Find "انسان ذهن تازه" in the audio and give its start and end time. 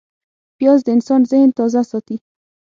0.95-1.81